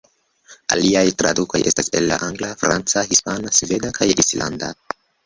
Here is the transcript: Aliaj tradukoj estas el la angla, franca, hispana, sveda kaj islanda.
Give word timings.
Aliaj 0.75 1.03
tradukoj 1.21 1.61
estas 1.71 1.89
el 1.99 2.07
la 2.11 2.17
angla, 2.29 2.49
franca, 2.63 3.05
hispana, 3.13 3.53
sveda 3.59 3.93
kaj 3.99 4.09
islanda. 4.15 4.73